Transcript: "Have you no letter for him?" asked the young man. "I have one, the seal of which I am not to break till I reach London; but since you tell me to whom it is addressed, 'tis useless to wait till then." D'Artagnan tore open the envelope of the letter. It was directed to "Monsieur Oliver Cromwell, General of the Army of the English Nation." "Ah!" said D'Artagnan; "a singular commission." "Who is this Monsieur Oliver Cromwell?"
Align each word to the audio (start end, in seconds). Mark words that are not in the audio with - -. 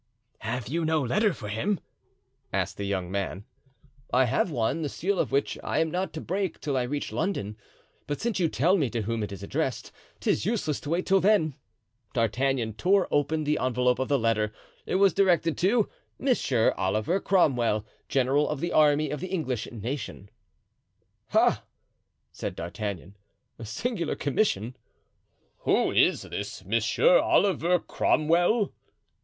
"Have 0.39 0.67
you 0.67 0.83
no 0.83 0.99
letter 1.03 1.31
for 1.31 1.47
him?" 1.47 1.79
asked 2.51 2.77
the 2.77 2.87
young 2.87 3.11
man. 3.11 3.45
"I 4.11 4.25
have 4.25 4.49
one, 4.49 4.81
the 4.81 4.89
seal 4.89 5.19
of 5.19 5.31
which 5.31 5.59
I 5.63 5.77
am 5.77 5.91
not 5.91 6.11
to 6.13 6.21
break 6.21 6.59
till 6.59 6.75
I 6.75 6.81
reach 6.81 7.11
London; 7.11 7.55
but 8.07 8.19
since 8.19 8.39
you 8.39 8.49
tell 8.49 8.77
me 8.77 8.89
to 8.89 9.03
whom 9.03 9.21
it 9.21 9.31
is 9.31 9.43
addressed, 9.43 9.91
'tis 10.19 10.43
useless 10.43 10.79
to 10.79 10.89
wait 10.89 11.05
till 11.05 11.19
then." 11.21 11.53
D'Artagnan 12.15 12.73
tore 12.73 13.07
open 13.11 13.43
the 13.43 13.59
envelope 13.59 13.99
of 13.99 14.07
the 14.07 14.17
letter. 14.17 14.51
It 14.87 14.95
was 14.95 15.13
directed 15.13 15.55
to 15.59 15.87
"Monsieur 16.17 16.71
Oliver 16.77 17.19
Cromwell, 17.19 17.85
General 18.09 18.49
of 18.49 18.59
the 18.59 18.71
Army 18.71 19.11
of 19.11 19.19
the 19.19 19.27
English 19.27 19.69
Nation." 19.71 20.31
"Ah!" 21.31 21.61
said 22.31 22.55
D'Artagnan; 22.55 23.17
"a 23.59 23.65
singular 23.65 24.15
commission." 24.15 24.75
"Who 25.59 25.91
is 25.91 26.23
this 26.23 26.65
Monsieur 26.65 27.19
Oliver 27.19 27.77
Cromwell?" 27.77 28.73